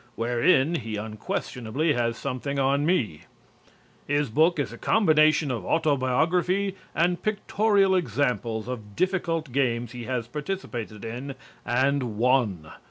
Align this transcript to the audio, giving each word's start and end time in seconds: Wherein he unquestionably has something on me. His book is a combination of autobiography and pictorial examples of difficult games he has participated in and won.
Wherein 0.15 0.73
he 0.77 0.95
unquestionably 0.95 1.93
has 1.93 2.17
something 2.17 2.57
on 2.57 2.87
me. 2.87 3.25
His 4.07 4.31
book 4.31 4.57
is 4.57 4.73
a 4.73 4.79
combination 4.79 5.51
of 5.51 5.63
autobiography 5.63 6.75
and 6.95 7.21
pictorial 7.21 7.93
examples 7.93 8.67
of 8.67 8.95
difficult 8.95 9.51
games 9.51 9.91
he 9.91 10.05
has 10.05 10.25
participated 10.27 11.05
in 11.05 11.35
and 11.67 12.17
won. 12.17 12.71